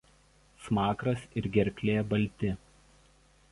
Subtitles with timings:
[0.67, 2.53] Smakras ir gerklė balti.